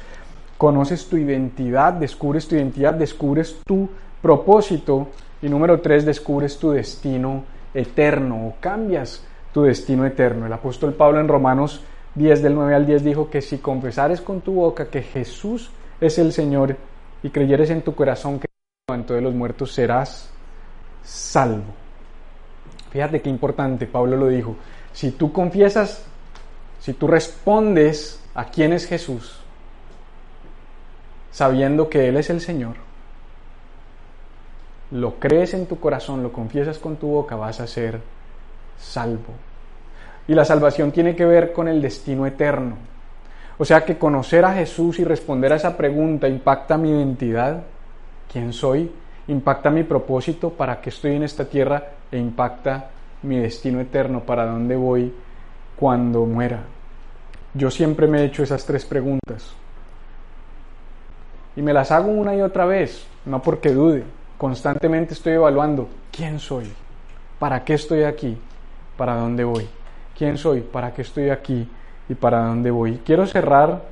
[0.56, 3.90] conoces tu identidad, descubres tu identidad, descubres tu
[4.22, 5.08] propósito.
[5.42, 9.22] Y número tres, descubres tu destino eterno o cambias
[9.56, 10.44] tu destino eterno.
[10.44, 11.80] El apóstol Pablo en Romanos
[12.14, 16.18] 10 del 9 al 10 dijo que si confesares con tu boca que Jesús es
[16.18, 16.76] el Señor
[17.22, 18.48] y creyeres en tu corazón que
[18.86, 20.28] levantó de los muertos serás
[21.02, 21.72] salvo.
[22.90, 24.56] Fíjate qué importante, Pablo lo dijo.
[24.92, 26.04] Si tú confiesas,
[26.78, 29.40] si tú respondes a quién es Jesús,
[31.30, 32.74] sabiendo que Él es el Señor,
[34.90, 38.02] lo crees en tu corazón, lo confiesas con tu boca, vas a ser
[38.78, 39.45] salvo.
[40.28, 42.76] Y la salvación tiene que ver con el destino eterno.
[43.58, 47.62] O sea que conocer a Jesús y responder a esa pregunta impacta mi identidad,
[48.30, 48.90] quién soy,
[49.28, 52.90] impacta mi propósito, para qué estoy en esta tierra e impacta
[53.22, 55.12] mi destino eterno, para dónde voy
[55.76, 56.60] cuando muera.
[57.54, 59.54] Yo siempre me he hecho esas tres preguntas.
[61.56, 64.04] Y me las hago una y otra vez, no porque dude.
[64.36, 66.70] Constantemente estoy evaluando quién soy,
[67.38, 68.36] para qué estoy aquí,
[68.98, 69.66] para dónde voy.
[70.16, 70.60] ¿Quién soy?
[70.62, 71.68] ¿Para qué estoy aquí?
[72.08, 73.00] ¿Y para dónde voy?
[73.04, 73.82] Quiero cerrar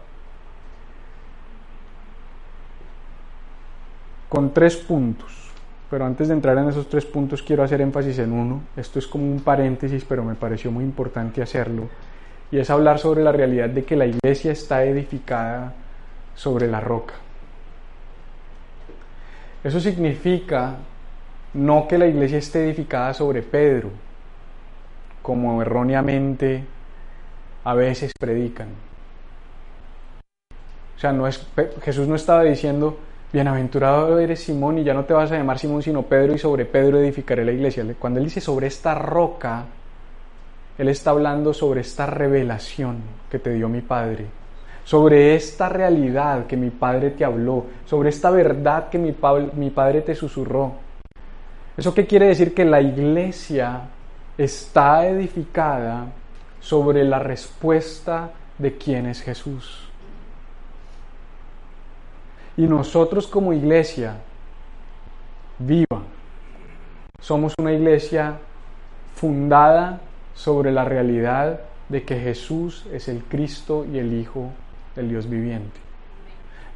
[4.28, 5.44] con tres puntos.
[5.90, 8.62] Pero antes de entrar en esos tres puntos quiero hacer énfasis en uno.
[8.76, 11.88] Esto es como un paréntesis, pero me pareció muy importante hacerlo.
[12.50, 15.74] Y es hablar sobre la realidad de que la iglesia está edificada
[16.34, 17.14] sobre la roca.
[19.62, 20.76] Eso significa
[21.54, 23.90] no que la iglesia esté edificada sobre Pedro,
[25.24, 26.62] como erróneamente
[27.64, 28.68] a veces predican.
[30.96, 31.46] O sea, no es,
[31.82, 32.98] Jesús no estaba diciendo,
[33.32, 36.66] Bienaventurado eres Simón y ya no te vas a llamar Simón sino Pedro y sobre
[36.66, 37.86] Pedro edificaré la iglesia.
[37.98, 39.64] Cuando él dice sobre esta roca,
[40.76, 42.98] él está hablando sobre esta revelación
[43.30, 44.26] que te dio mi Padre,
[44.84, 49.16] sobre esta realidad que mi Padre te habló, sobre esta verdad que mi,
[49.56, 50.74] mi Padre te susurró.
[51.78, 52.52] ¿Eso qué quiere decir?
[52.52, 53.88] Que la iglesia
[54.36, 56.06] está edificada
[56.60, 59.88] sobre la respuesta de quién es Jesús.
[62.56, 64.16] Y nosotros como iglesia
[65.58, 66.02] viva,
[67.20, 68.38] somos una iglesia
[69.14, 70.00] fundada
[70.34, 74.50] sobre la realidad de que Jesús es el Cristo y el Hijo
[74.96, 75.80] del Dios viviente.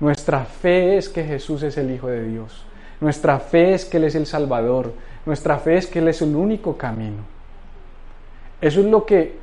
[0.00, 2.64] Nuestra fe es que Jesús es el Hijo de Dios.
[3.00, 4.92] Nuestra fe es que Él es el Salvador.
[5.26, 7.37] Nuestra fe es que Él es el único camino.
[8.60, 9.38] Eso es lo que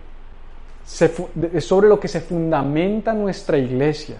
[1.54, 4.18] es sobre lo que se fundamenta nuestra iglesia.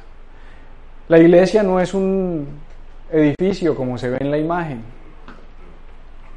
[1.08, 2.48] La iglesia no es un
[3.12, 4.82] edificio como se ve en la imagen.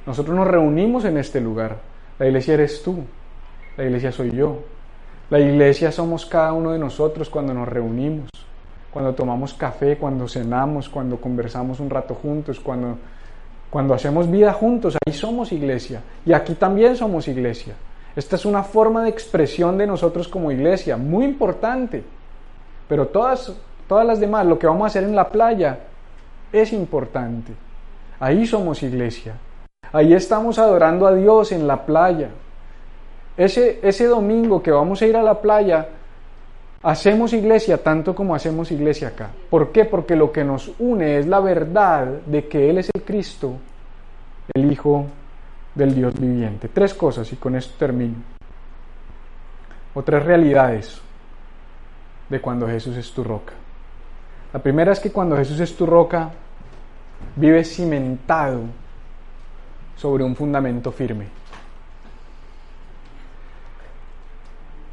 [0.07, 1.79] Nosotros nos reunimos en este lugar.
[2.19, 3.05] La iglesia eres tú.
[3.77, 4.59] La iglesia soy yo.
[5.31, 8.31] La iglesia somos cada uno de nosotros cuando nos reunimos,
[8.91, 12.99] cuando tomamos café, cuando cenamos, cuando conversamos un rato juntos, cuando,
[13.71, 14.97] cuando hacemos vida juntos.
[15.07, 16.03] Ahí somos iglesia.
[16.27, 17.75] Y aquí también somos iglesia.
[18.19, 22.03] Esta es una forma de expresión de nosotros como iglesia, muy importante.
[22.89, 23.55] Pero todas
[23.89, 25.79] Todas las demás, lo que vamos a hacer en la playa,
[26.53, 27.55] es importante.
[28.21, 29.35] Ahí somos iglesia.
[29.91, 32.29] Ahí estamos adorando a Dios en la playa.
[33.35, 35.89] Ese, ese domingo que vamos a ir a la playa,
[36.83, 39.31] hacemos iglesia tanto como hacemos iglesia acá.
[39.49, 39.87] ¿Por qué?
[39.87, 43.55] Porque lo que nos une es la verdad de que Él es el Cristo,
[44.53, 45.07] el Hijo
[45.79, 46.69] del Dios viviente.
[46.69, 48.17] Tres cosas y con esto termino.
[49.95, 51.01] O tres realidades
[52.29, 53.55] de cuando Jesús es tu roca.
[54.53, 56.31] La primera es que cuando Jesús es tu roca,
[57.37, 58.63] vives cimentado
[59.97, 61.27] sobre un fundamento firme.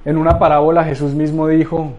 [0.04, 1.94] En una parábola Jesús mismo dijo,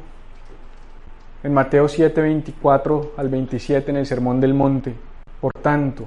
[1.42, 4.94] en Mateo 7, 24 al 27, en el Sermón del Monte,
[5.40, 6.07] por tanto,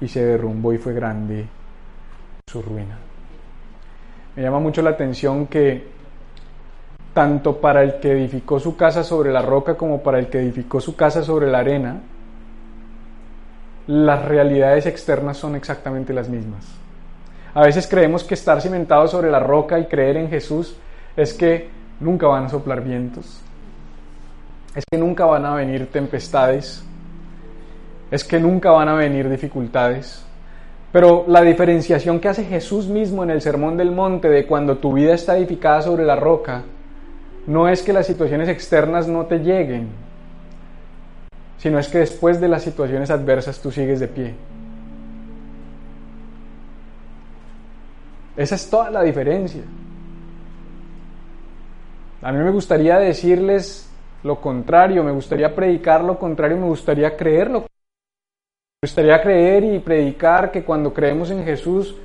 [0.00, 1.46] y se derrumbó y fue grande
[2.46, 2.98] su ruina.
[4.36, 5.94] Me llama mucho la atención que
[7.12, 10.80] tanto para el que edificó su casa sobre la roca como para el que edificó
[10.80, 12.00] su casa sobre la arena,
[13.86, 16.66] las realidades externas son exactamente las mismas.
[17.54, 20.76] A veces creemos que estar cimentado sobre la roca y creer en Jesús
[21.16, 21.68] es que
[22.00, 23.40] nunca van a soplar vientos,
[24.74, 26.84] es que nunca van a venir tempestades,
[28.14, 30.24] es que nunca van a venir dificultades.
[30.92, 34.92] Pero la diferenciación que hace Jesús mismo en el Sermón del Monte de cuando tu
[34.92, 36.62] vida está edificada sobre la roca
[37.48, 39.88] no es que las situaciones externas no te lleguen,
[41.58, 44.34] sino es que después de las situaciones adversas tú sigues de pie.
[48.36, 49.62] Esa es toda la diferencia.
[52.22, 53.90] A mí me gustaría decirles
[54.22, 57.66] lo contrario, me gustaría predicar lo contrario, me gustaría creerlo.
[58.84, 61.96] Me gustaría creer y predicar que cuando creemos en Jesús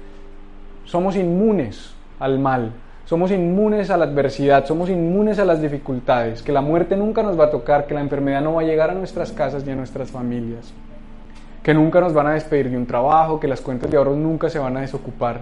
[0.86, 2.72] somos inmunes al mal,
[3.04, 7.38] somos inmunes a la adversidad, somos inmunes a las dificultades, que la muerte nunca nos
[7.38, 9.76] va a tocar, que la enfermedad no va a llegar a nuestras casas ni a
[9.76, 10.72] nuestras familias,
[11.64, 14.50] que nunca nos van a despedir de un trabajo, que las cuentas de ahorros nunca
[14.50, 15.42] se van a desocupar.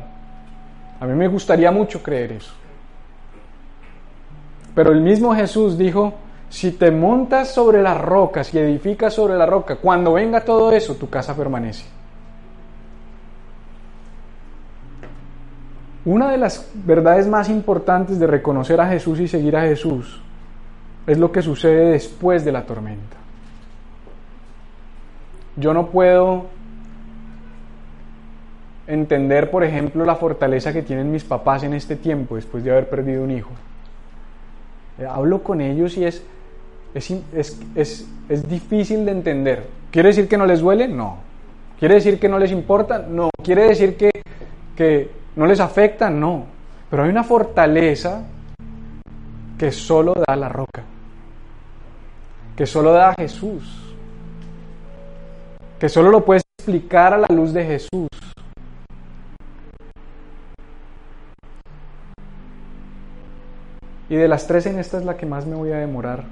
[1.00, 2.54] A mí me gustaría mucho creer eso.
[4.74, 6.16] Pero el mismo Jesús dijo,
[6.50, 10.96] si te montas sobre las rocas y edificas sobre la roca, cuando venga todo eso,
[10.96, 11.86] tu casa permanece.
[16.06, 20.22] Una de las verdades más importantes de reconocer a Jesús y seguir a Jesús
[21.06, 23.18] es lo que sucede después de la tormenta.
[25.58, 26.46] Yo no puedo
[28.88, 32.90] entender, por ejemplo, la fortaleza que tienen mis papás en este tiempo después de haber
[32.90, 33.52] perdido un hijo.
[35.00, 36.24] Eh, hablo con ellos y es,
[36.94, 39.66] es, difícil de entender.
[39.92, 40.88] ¿Quiere decir que no les duele?
[40.88, 41.18] No.
[41.80, 43.00] ¿Quiere decir que no les importa?
[43.00, 43.30] No.
[43.44, 44.12] ¿Quiere decir que,
[44.76, 46.10] que ¿No les afecta?
[46.10, 46.46] No.
[46.90, 48.24] Pero hay una fortaleza
[49.58, 50.84] que solo da la roca,
[52.56, 53.96] que solo da Jesús,
[55.80, 58.08] que solo lo puedes explicar a la luz de Jesús.
[64.10, 66.24] Y de las tres en esta es la que más me voy a demorar.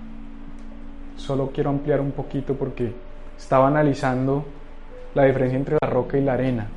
[1.18, 2.94] Solo quiero ampliar un poquito porque
[3.38, 4.46] estaba analizando
[5.14, 6.68] la diferencia entre la roca y la arena.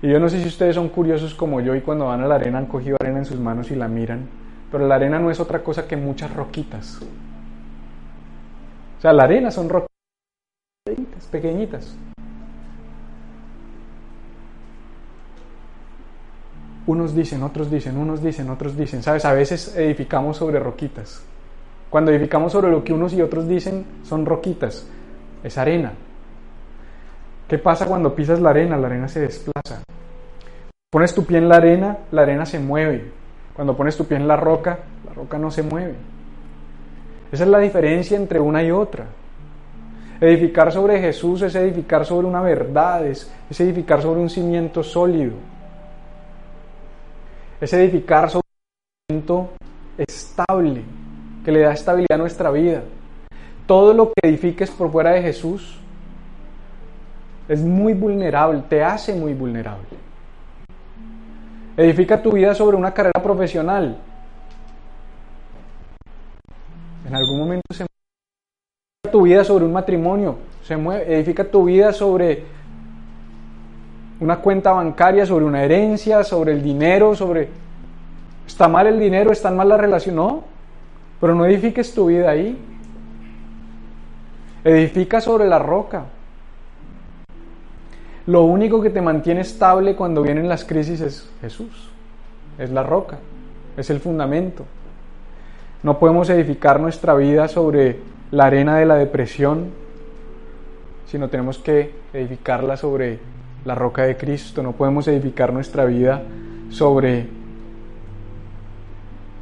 [0.00, 2.36] Y yo no sé si ustedes son curiosos como yo y cuando van a la
[2.36, 4.28] arena han cogido arena en sus manos y la miran,
[4.70, 7.00] pero la arena no es otra cosa que muchas roquitas.
[8.98, 11.96] O sea, la arena son roquitas pequeñitas.
[16.88, 19.02] Unos dicen, otros dicen, unos dicen, otros dicen.
[19.02, 19.26] ¿Sabes?
[19.26, 21.22] A veces edificamos sobre roquitas.
[21.90, 24.88] Cuando edificamos sobre lo que unos y otros dicen, son roquitas.
[25.44, 25.92] Es arena.
[27.46, 28.78] ¿Qué pasa cuando pisas la arena?
[28.78, 29.82] La arena se desplaza.
[30.90, 33.04] Pones tu pie en la arena, la arena se mueve.
[33.52, 35.94] Cuando pones tu pie en la roca, la roca no se mueve.
[37.30, 39.04] Esa es la diferencia entre una y otra.
[40.22, 45.34] Edificar sobre Jesús es edificar sobre una verdad, es, edificar sobre un cimiento sólido.
[47.60, 49.50] Es edificar sobre un cimiento
[49.96, 50.84] estable,
[51.44, 52.82] que le da estabilidad a nuestra vida.
[53.66, 55.78] Todo lo que edifiques por fuera de Jesús
[57.48, 59.86] es muy vulnerable, te hace muy vulnerable.
[61.76, 63.98] Edifica tu vida sobre una carrera profesional.
[67.06, 71.92] En algún momento se edifica tu vida sobre un matrimonio, se mueve, edifica tu vida
[71.92, 72.57] sobre
[74.20, 77.48] una cuenta bancaria, sobre una herencia, sobre el dinero, sobre
[78.46, 80.44] está mal el dinero, está mal la relación, no.
[81.20, 82.58] Pero no edifiques tu vida ahí.
[84.64, 86.04] Edifica sobre la roca.
[88.26, 91.90] Lo único que te mantiene estable cuando vienen las crisis es Jesús.
[92.58, 93.18] Es la roca.
[93.76, 94.64] Es el fundamento.
[95.82, 98.00] No podemos edificar nuestra vida sobre
[98.30, 99.70] la arena de la depresión,
[101.06, 103.20] sino tenemos que edificarla sobre
[103.68, 104.62] la roca de Cristo.
[104.62, 106.22] No podemos edificar nuestra vida
[106.70, 107.28] sobre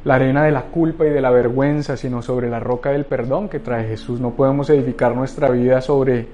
[0.03, 3.47] la arena de la culpa y de la vergüenza, sino sobre la roca del perdón
[3.47, 4.19] que trae Jesús.
[4.19, 6.27] No podemos edificar nuestra vida sobre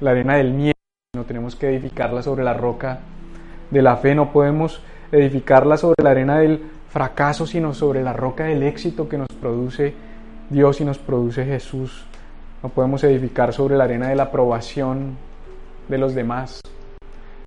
[0.00, 0.74] la arena del miedo,
[1.12, 3.00] sino tenemos que edificarla sobre la roca
[3.70, 4.14] de la fe.
[4.14, 9.16] No podemos edificarla sobre la arena del fracaso, sino sobre la roca del éxito que
[9.16, 9.94] nos produce
[10.50, 12.04] Dios y nos produce Jesús.
[12.62, 15.16] No podemos edificar sobre la arena de la aprobación
[15.88, 16.60] de los demás,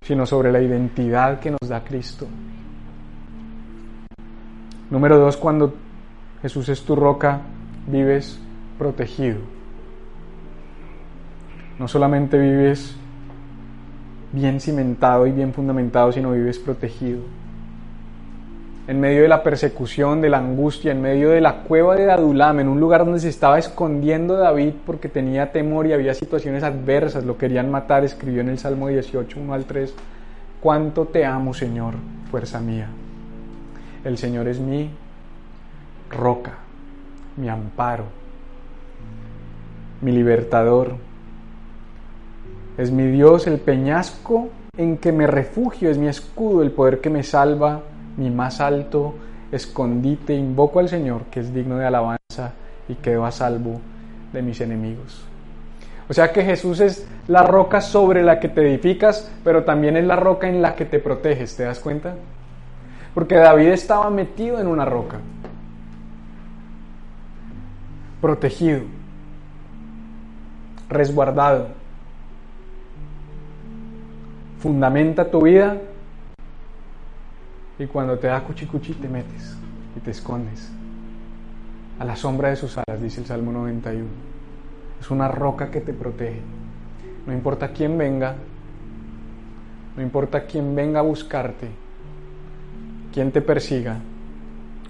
[0.01, 2.27] sino sobre la identidad que nos da Cristo.
[4.89, 5.73] Número dos, cuando
[6.41, 7.41] Jesús es tu roca,
[7.87, 8.39] vives
[8.77, 9.37] protegido.
[11.77, 12.95] No solamente vives
[14.31, 17.19] bien cimentado y bien fundamentado, sino vives protegido.
[18.87, 22.59] En medio de la persecución, de la angustia, en medio de la cueva de Adulam,
[22.59, 27.23] en un lugar donde se estaba escondiendo David porque tenía temor y había situaciones adversas,
[27.23, 29.93] lo querían matar, escribió en el Salmo 18, 1 al 3,
[30.59, 31.93] cuánto te amo, Señor,
[32.31, 32.87] fuerza mía.
[34.03, 34.89] El Señor es mi
[36.09, 36.53] roca,
[37.37, 38.05] mi amparo,
[40.01, 40.95] mi libertador.
[42.77, 47.09] Es mi Dios, el peñasco en que me refugio, es mi escudo, el poder que
[47.09, 47.81] me salva,
[48.17, 49.15] mi más alto
[49.51, 50.33] escondite.
[50.33, 52.53] Invoco al Señor, que es digno de alabanza
[52.87, 53.79] y quedo a salvo
[54.33, 55.25] de mis enemigos.
[56.09, 60.05] O sea que Jesús es la roca sobre la que te edificas, pero también es
[60.05, 62.15] la roca en la que te proteges, ¿te das cuenta?
[63.13, 65.19] Porque David estaba metido en una roca,
[68.19, 68.81] protegido,
[70.89, 71.69] resguardado.
[74.59, 75.77] Fundamenta tu vida
[77.81, 79.57] y cuando te da cuchicuchi te metes
[79.97, 80.71] y te escondes.
[81.97, 84.05] A la sombra de sus alas, dice el Salmo 91.
[84.99, 86.41] Es una roca que te protege.
[87.25, 88.35] No importa quién venga,
[89.97, 91.69] no importa quién venga a buscarte,
[93.11, 93.97] quién te persiga,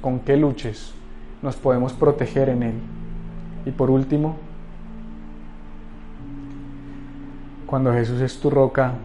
[0.02, 0.94] con qué luches,
[1.42, 2.76] nos podemos proteger en Él.
[3.66, 4.36] Y por último,
[7.68, 8.96] cuando Jesús es tu roca,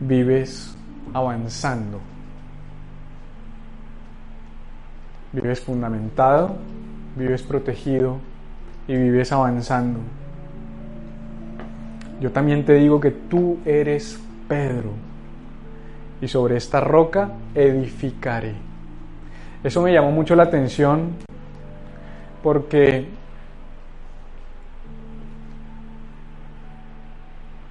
[0.00, 0.76] vives
[1.12, 2.00] avanzando.
[5.32, 6.56] Vives fundamentado,
[7.16, 8.18] vives protegido
[8.86, 10.00] y vives avanzando.
[12.20, 14.90] Yo también te digo que tú eres Pedro
[16.20, 18.54] y sobre esta roca edificaré.
[19.62, 21.10] Eso me llamó mucho la atención
[22.42, 23.08] porque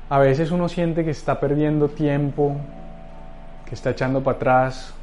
[0.09, 2.55] a veces uno siente que está perdiendo tiempo,
[3.65, 4.93] que está echando para atrás,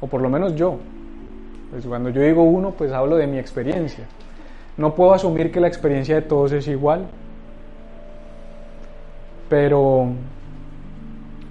[0.00, 0.78] o por lo menos yo.
[1.70, 4.04] Pues cuando yo digo uno, pues hablo de mi experiencia.
[4.76, 7.06] No puedo asumir que la experiencia de todos es igual,
[9.48, 10.08] pero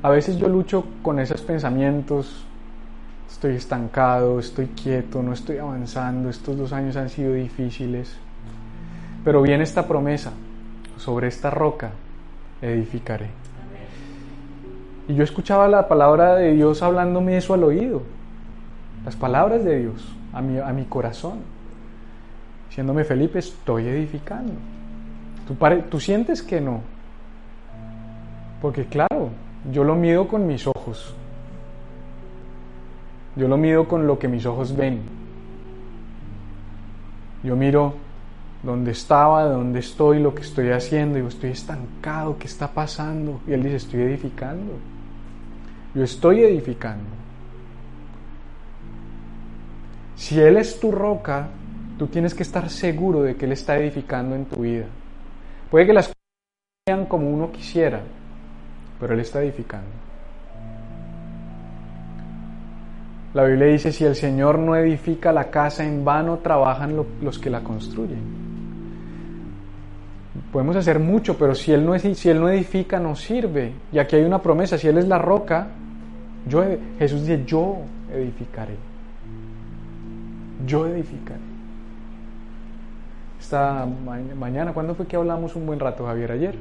[0.03, 2.45] a veces yo lucho con esos pensamientos,
[3.29, 8.15] estoy estancado, estoy quieto, no estoy avanzando, estos dos años han sido difíciles,
[9.23, 10.31] pero viene esta promesa,
[10.97, 11.91] sobre esta roca
[12.61, 13.29] edificaré.
[15.07, 18.03] Y yo escuchaba la palabra de Dios hablándome eso al oído,
[19.05, 21.39] las palabras de Dios a mi, a mi corazón,
[22.69, 24.53] diciéndome, Felipe, estoy edificando.
[25.47, 25.55] ¿Tú,
[25.89, 26.81] tú sientes que no,
[28.61, 29.29] porque claro,
[29.71, 31.13] yo lo mido con mis ojos.
[33.35, 35.01] Yo lo mido con lo que mis ojos ven.
[37.43, 37.93] Yo miro
[38.63, 41.17] dónde estaba, dónde estoy, lo que estoy haciendo.
[41.17, 43.39] Digo, estoy estancado, ¿qué está pasando?
[43.47, 44.73] Y él dice, estoy edificando.
[45.93, 47.05] Yo estoy edificando.
[50.15, 51.47] Si Él es tu roca,
[51.97, 54.85] tú tienes que estar seguro de que Él está edificando en tu vida.
[55.69, 56.17] Puede que las cosas
[56.87, 58.01] sean como uno quisiera,
[58.99, 60.05] pero Él está edificando.
[63.33, 67.49] La Biblia dice, si el Señor no edifica la casa, en vano trabajan los que
[67.49, 68.45] la construyen.
[70.53, 73.73] Podemos hacer mucho, pero si él, no, si él no edifica, no sirve.
[73.91, 75.67] Y aquí hay una promesa, si Él es la roca,
[76.47, 76.63] yo,
[76.97, 77.79] Jesús dice, yo
[78.13, 78.94] edificaré.
[80.65, 81.39] Yo edificaré.
[83.39, 83.85] Esta
[84.39, 86.31] mañana, ¿cuándo fue que hablamos un buen rato, Javier?
[86.31, 86.55] Ayer.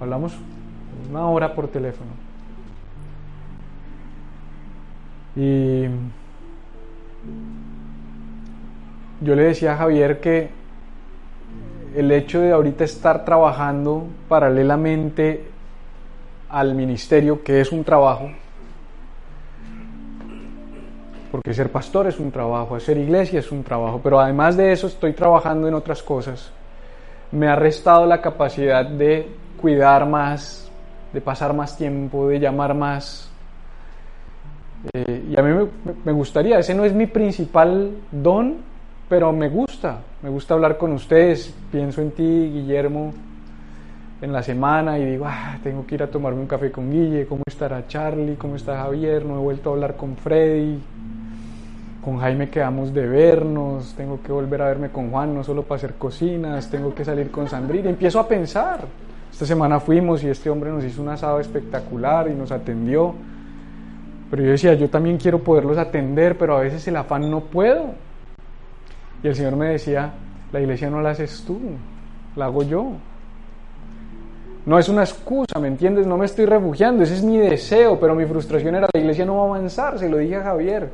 [0.00, 0.36] Hablamos
[1.10, 2.10] una hora por teléfono.
[5.36, 5.86] Y
[9.20, 10.50] yo le decía a Javier que
[11.96, 15.44] el hecho de ahorita estar trabajando paralelamente
[16.48, 18.30] al ministerio, que es un trabajo,
[21.34, 24.86] porque ser pastor es un trabajo, hacer iglesia es un trabajo, pero además de eso
[24.86, 26.52] estoy trabajando en otras cosas,
[27.32, 29.26] me ha restado la capacidad de
[29.60, 30.70] cuidar más,
[31.12, 33.32] de pasar más tiempo, de llamar más.
[34.92, 35.68] Eh, y a mí
[36.04, 38.58] me gustaría, ese no es mi principal don,
[39.08, 43.12] pero me gusta, me gusta hablar con ustedes, pienso en ti, Guillermo,
[44.22, 47.26] en la semana y digo, ah, tengo que ir a tomarme un café con Guille,
[47.26, 50.80] cómo estará Charlie, cómo está Javier, no he vuelto a hablar con Freddy,
[52.04, 55.78] con Jaime quedamos de vernos, tengo que volver a verme con Juan, no solo para
[55.78, 58.80] hacer cocinas, tengo que salir con Sandrina, empiezo a pensar.
[59.32, 63.14] Esta semana fuimos y este hombre nos hizo un asado espectacular y nos atendió.
[64.30, 67.94] Pero yo decía, yo también quiero poderlos atender, pero a veces el afán no puedo.
[69.22, 70.12] Y el Señor me decía,
[70.52, 71.58] la iglesia no la haces tú,
[72.36, 72.92] la hago yo.
[74.66, 76.06] No es una excusa, ¿me entiendes?
[76.06, 79.36] No me estoy refugiando, ese es mi deseo, pero mi frustración era, la iglesia no
[79.36, 80.90] va a avanzar, se lo dije a Javier.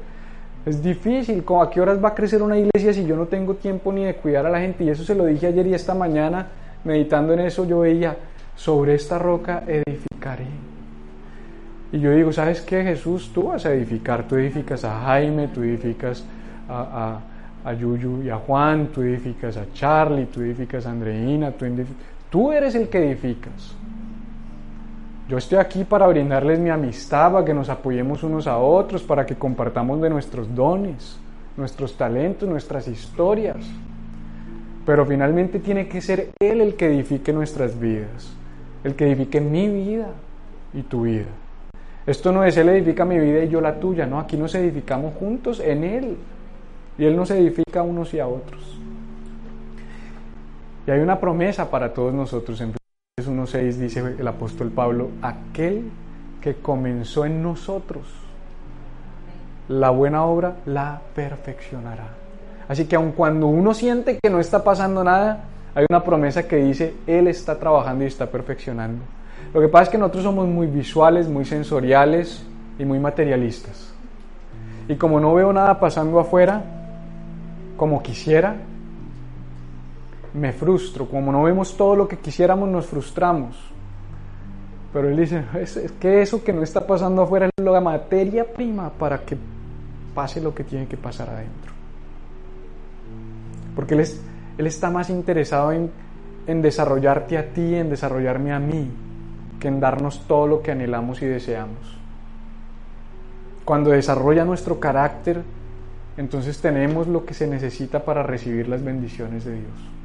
[0.67, 3.93] Es difícil, ¿a qué horas va a crecer una iglesia si yo no tengo tiempo
[3.93, 4.85] ni de cuidar a la gente?
[4.85, 6.49] Y eso se lo dije ayer y esta mañana,
[6.85, 8.17] meditando en eso, yo veía,
[8.57, 10.45] sobre esta roca edificaré.
[11.93, 13.31] Y yo digo, ¿sabes qué, Jesús?
[13.33, 16.25] Tú vas a edificar, tú edificas a Jaime, tú edificas
[16.69, 17.21] a
[17.73, 21.53] Yuyu y a Juan, tú edificas a Charlie, tú edificas a Andreina,
[22.31, 23.75] tú eres el que edificas.
[25.31, 29.25] Yo estoy aquí para brindarles mi amistad, para que nos apoyemos unos a otros, para
[29.25, 31.21] que compartamos de nuestros dones,
[31.57, 33.59] nuestros talentos, nuestras historias.
[34.85, 38.33] Pero finalmente tiene que ser Él el que edifique nuestras vidas,
[38.83, 40.09] el que edifique mi vida
[40.75, 41.29] y tu vida.
[42.09, 45.15] Esto no es Él edifica mi vida y yo la tuya, no, aquí nos edificamos
[45.15, 46.17] juntos en Él.
[46.99, 48.81] Y Él nos edifica a unos y a otros.
[50.89, 52.61] Y hay una promesa para todos nosotros.
[52.61, 52.80] En
[53.29, 55.91] 1.6 dice el apóstol Pablo, aquel
[56.41, 58.07] que comenzó en nosotros
[59.69, 62.09] la buena obra la perfeccionará.
[62.69, 65.45] Así que aun cuando uno siente que no está pasando nada,
[65.75, 69.03] hay una promesa que dice, Él está trabajando y está perfeccionando.
[69.55, 72.45] Lo que pasa es que nosotros somos muy visuales, muy sensoriales
[72.79, 73.93] y muy materialistas.
[74.89, 76.63] Y como no veo nada pasando afuera,
[77.77, 78.57] como quisiera,
[80.35, 81.07] me frustro.
[81.07, 83.57] Como no vemos todo lo que quisiéramos, nos frustramos.
[84.93, 88.91] Pero él dice, es, que eso que no está pasando afuera es la materia prima
[88.91, 89.37] para que
[90.15, 91.73] pase lo que tiene que pasar adentro.
[93.77, 94.21] Porque él, es,
[94.59, 95.91] él está más interesado en,
[96.47, 98.91] en desarrollarte a ti, en desarrollarme a mí,
[99.61, 101.99] que en darnos todo lo que anhelamos y deseamos.
[103.65, 105.43] Cuando desarrolla nuestro carácter,
[106.17, 110.00] entonces tenemos lo que se necesita para recibir las bendiciones de Dios.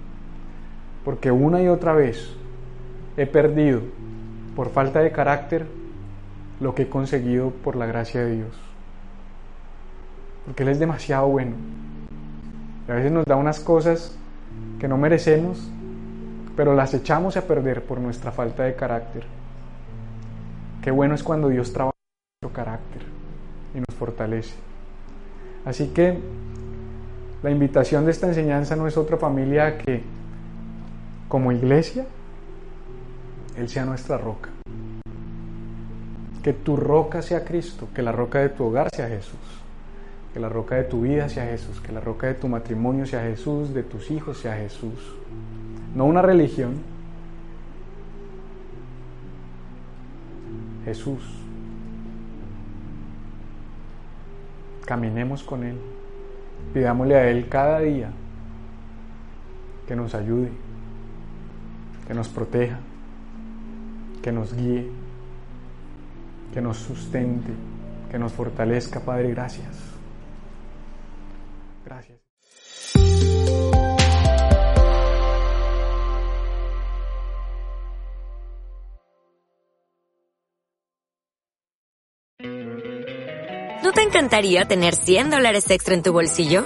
[1.06, 2.36] Porque una y otra vez
[3.16, 3.82] he perdido
[4.56, 5.68] por falta de carácter
[6.60, 8.60] lo que he conseguido por la gracia de Dios.
[10.45, 11.53] Porque Él es demasiado bueno.
[12.88, 14.18] Y a veces nos da unas cosas
[14.80, 15.70] que no merecemos,
[16.56, 19.26] pero las echamos a perder por nuestra falta de carácter.
[20.82, 21.95] Qué bueno es cuando Dios trabaja
[22.41, 23.03] nuestro carácter
[23.74, 24.56] y nos fortalece.
[25.66, 26.20] Así que
[27.43, 30.03] la invitación de esta enseñanza no es otra familia que
[31.36, 32.05] como iglesia,
[33.57, 34.51] Él sea nuestra roca.
[36.41, 39.61] Que tu roca sea Cristo, que la roca de tu hogar sea Jesús,
[40.33, 43.23] que la roca de tu vida sea Jesús, que la roca de tu matrimonio sea
[43.23, 45.13] Jesús, de tus hijos sea Jesús.
[45.93, 46.75] No una religión,
[50.86, 51.19] Jesús.
[54.86, 55.75] Caminemos con Él.
[56.73, 58.09] Pidámosle a Él cada día
[59.86, 60.49] que nos ayude,
[62.08, 62.80] que nos proteja,
[64.22, 64.89] que nos guíe,
[66.53, 67.51] que nos sustente,
[68.12, 69.32] que nos fortalezca, Padre.
[69.32, 69.76] Gracias.
[71.86, 72.26] Gracias.
[83.95, 86.66] te encantaría tener 100 dólares extra en tu bolsillo?